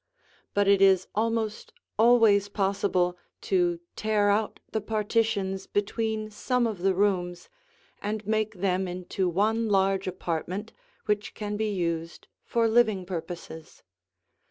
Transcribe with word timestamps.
But 0.55 0.67
it 0.67 0.81
is 0.81 1.07
almost 1.13 1.73
always 1.99 2.49
possible 2.49 3.19
to 3.41 3.79
tear 3.95 4.31
out 4.31 4.59
the 4.71 4.81
partitions 4.81 5.67
between 5.67 6.31
some 6.31 6.65
of 6.65 6.79
the 6.79 6.95
rooms 6.95 7.49
and 8.01 8.25
make 8.25 8.55
them 8.55 8.87
into 8.87 9.29
one 9.29 9.69
large 9.69 10.07
apartment 10.07 10.73
which 11.05 11.35
can 11.35 11.55
be 11.55 11.69
used 11.69 12.27
for 12.43 12.67
living 12.67 13.05
purposes. 13.05 13.83